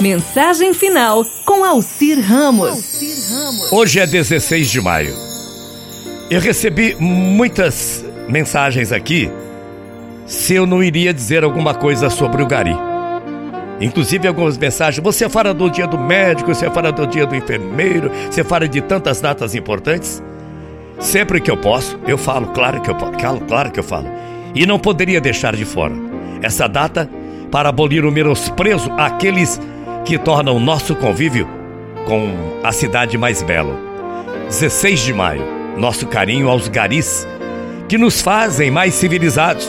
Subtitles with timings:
[0.00, 3.00] Mensagem final com Alcir Ramos.
[3.72, 5.12] Hoje é 16 de maio.
[6.30, 9.28] Eu recebi muitas mensagens aqui
[10.24, 12.76] se eu não iria dizer alguma coisa sobre o Gari.
[13.80, 15.02] Inclusive algumas mensagens.
[15.02, 18.80] Você fala do dia do médico, você fala do dia do enfermeiro, você fala de
[18.80, 20.22] tantas datas importantes.
[21.00, 24.08] Sempre que eu posso, eu falo, claro que eu falo, claro que eu falo.
[24.54, 25.94] E não poderia deixar de fora
[26.40, 27.10] essa data
[27.50, 29.60] para abolir o menosprezo àqueles
[30.08, 31.46] que torna o nosso convívio
[32.06, 33.78] com a cidade mais bela.
[34.46, 35.42] 16 de maio,
[35.76, 37.28] nosso carinho aos garis,
[37.86, 39.68] que nos fazem mais civilizados,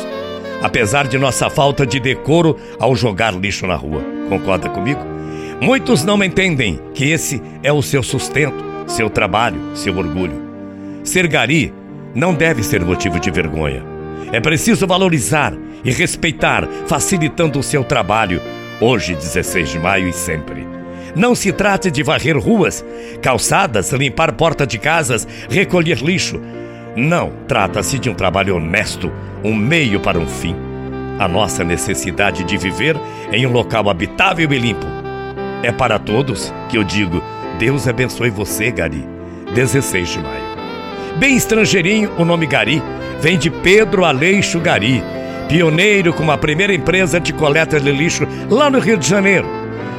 [0.62, 4.02] apesar de nossa falta de decoro ao jogar lixo na rua.
[4.30, 5.02] Concorda comigo?
[5.60, 10.42] Muitos não entendem que esse é o seu sustento, seu trabalho, seu orgulho.
[11.04, 11.74] Ser gari
[12.16, 13.84] não deve ser motivo de vergonha.
[14.32, 15.52] É preciso valorizar
[15.84, 18.42] e respeitar, facilitando o seu trabalho,
[18.80, 20.68] hoje, 16 de maio e sempre.
[21.16, 22.86] Não se trata de varrer ruas,
[23.22, 26.40] calçadas, limpar porta de casas, recolher lixo.
[26.96, 29.12] Não, trata-se de um trabalho honesto,
[29.44, 30.56] um meio para um fim.
[31.18, 32.96] A nossa necessidade de viver
[33.32, 34.86] em um local habitável e limpo.
[35.64, 37.22] É para todos que eu digo:
[37.58, 39.06] Deus abençoe você, Gari.
[39.54, 40.50] 16 de maio.
[41.18, 42.82] Bem estrangeirinho, o nome Gari
[43.20, 45.04] vem de Pedro Aleixo Gari
[45.50, 49.48] pioneiro com a primeira empresa de coleta de lixo lá no Rio de Janeiro.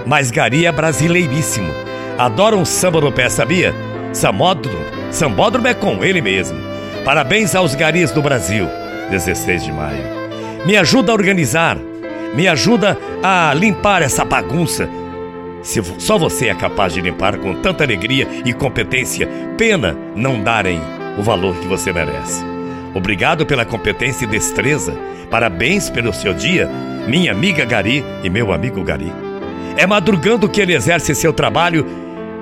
[0.06, 1.70] Mas Gari é brasileiríssimo.
[2.16, 3.74] Adora um samba no pé, sabia?
[4.12, 4.78] Samódromo,
[5.10, 6.56] sambódromo é com ele mesmo.
[7.04, 8.68] Parabéns aos garis do Brasil.
[9.10, 10.04] 16 de maio.
[10.64, 11.76] Me ajuda a organizar,
[12.34, 14.88] me ajuda a limpar essa bagunça.
[15.62, 20.80] Se só você é capaz de limpar com tanta alegria e competência, pena não darem
[21.18, 22.49] o valor que você merece.
[22.94, 24.94] Obrigado pela competência e destreza.
[25.30, 26.68] Parabéns pelo seu dia,
[27.06, 29.12] minha amiga Gari e meu amigo Gari.
[29.76, 31.86] É madrugando que ele exerce seu trabalho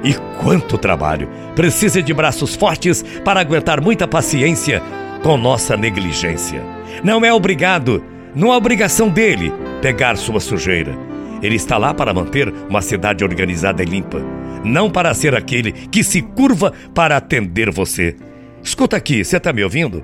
[0.03, 1.29] e quanto trabalho!
[1.55, 4.83] Precisa de braços fortes para aguentar muita paciência
[5.23, 6.63] com nossa negligência.
[7.03, 8.03] Não é obrigado,
[8.35, 10.97] não é obrigação dele pegar sua sujeira.
[11.43, 14.21] Ele está lá para manter uma cidade organizada e limpa,
[14.65, 18.17] não para ser aquele que se curva para atender você.
[18.63, 20.03] Escuta aqui, você está me ouvindo?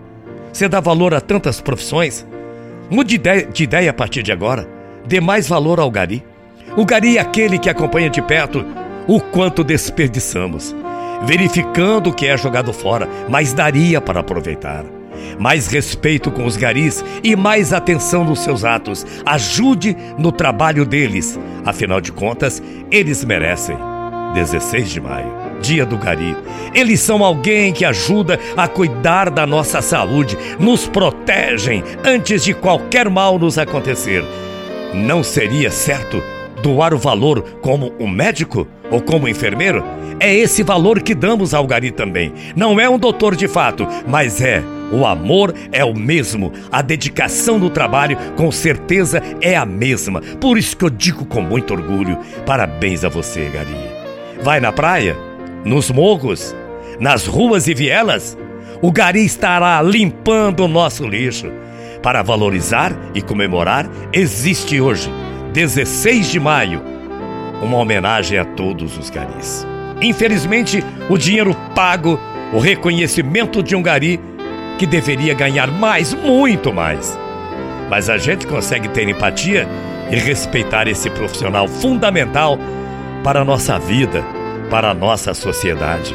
[0.55, 2.25] Você dá valor a tantas profissões?
[2.89, 4.69] Mude de ideia a partir de agora.
[5.05, 6.25] Dê mais valor ao gari.
[6.77, 8.65] O gari é aquele que acompanha de perto
[9.09, 10.73] o quanto desperdiçamos,
[11.25, 14.85] verificando o que é jogado fora, mas daria para aproveitar.
[15.41, 19.05] Mais respeito com os garis e mais atenção nos seus atos.
[19.27, 21.37] Ajude no trabalho deles.
[21.65, 23.77] Afinal de contas, eles merecem.
[24.35, 26.37] 16 de maio dia do Gari.
[26.75, 33.09] Eles são alguém que ajuda a cuidar da nossa saúde, nos protegem antes de qualquer
[33.09, 34.23] mal nos acontecer.
[34.93, 36.23] Não seria certo
[36.63, 39.83] doar o valor como um médico ou como enfermeiro?
[40.21, 42.33] É esse valor que damos ao Gari também.
[42.55, 44.63] Não é um doutor de fato, mas é.
[44.93, 50.21] O amor é o mesmo, a dedicação no trabalho com certeza é a mesma.
[50.41, 53.75] Por isso que eu digo com muito orgulho: parabéns a você, Gari.
[54.43, 55.17] Vai na praia?
[55.65, 56.55] Nos morros,
[57.01, 58.37] nas ruas e vielas,
[58.83, 61.51] o Gari estará limpando o nosso lixo.
[62.03, 65.11] Para valorizar e comemorar, existe hoje,
[65.55, 66.83] 16 de maio,
[67.63, 69.67] uma homenagem a todos os garis.
[70.03, 72.21] Infelizmente, o dinheiro pago,
[72.53, 74.21] o reconhecimento de um gari
[74.79, 77.19] que deveria ganhar mais, muito mais.
[77.89, 79.67] Mas a gente consegue ter empatia
[80.11, 82.59] e respeitar esse profissional fundamental
[83.23, 84.23] para a nossa vida
[84.75, 86.13] para a nossa sociedade.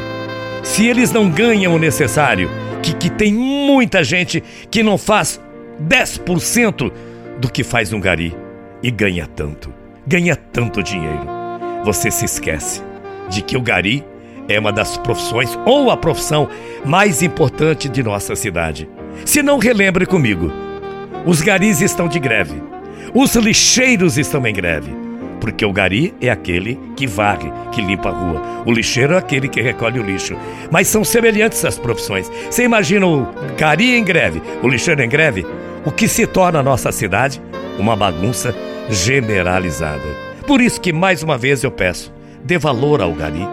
[0.62, 2.50] Se eles não ganham o necessário,
[2.82, 5.40] que, que tem muita gente que não faz
[5.82, 6.92] 10%
[7.38, 8.36] do que faz um gari
[8.82, 9.72] e ganha tanto,
[10.06, 11.26] ganha tanto dinheiro.
[11.86, 12.82] Você se esquece
[13.30, 14.04] de que o gari
[14.46, 16.46] é uma das profissões ou a profissão
[16.84, 18.86] mais importante de nossa cidade.
[19.24, 20.52] Se não relembre comigo,
[21.24, 22.62] os garis estão de greve,
[23.14, 25.09] os lixeiros estão em greve.
[25.40, 28.42] Porque o gari é aquele que varre, que limpa a rua.
[28.66, 30.36] O lixeiro é aquele que recolhe o lixo.
[30.70, 32.30] Mas são semelhantes as profissões.
[32.50, 33.26] Você imagina o
[33.56, 35.46] gari em greve, o lixeiro em greve?
[35.84, 37.40] O que se torna a nossa cidade?
[37.78, 38.54] Uma bagunça
[38.90, 40.04] generalizada.
[40.46, 42.12] Por isso que mais uma vez eu peço,
[42.44, 43.46] dê valor ao gari.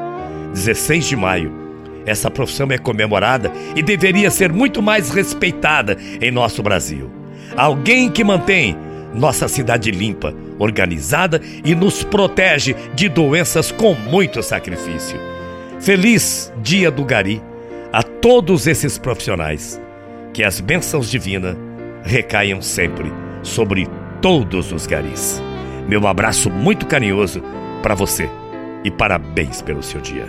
[0.53, 1.67] 16 de maio.
[2.05, 7.11] Essa profissão é comemorada e deveria ser muito mais respeitada em nosso Brasil.
[7.55, 8.75] Alguém que mantém
[9.13, 15.19] nossa cidade limpa, organizada e nos protege de doenças com muito sacrifício.
[15.79, 17.41] Feliz Dia do Gari
[17.91, 19.81] a todos esses profissionais.
[20.33, 21.57] Que as bênçãos divinas
[22.03, 23.11] recaiam sempre
[23.41, 23.87] sobre
[24.21, 25.41] todos os garis.
[25.87, 27.41] Meu abraço muito carinhoso
[27.81, 28.29] para você.
[28.83, 30.27] E parabéns pelo seu dia.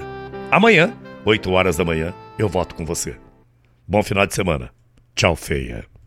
[0.51, 0.95] Amanhã,
[1.25, 3.17] 8 horas da manhã, eu voto com você.
[3.87, 4.71] Bom final de semana.
[5.15, 5.98] Tchau, feia.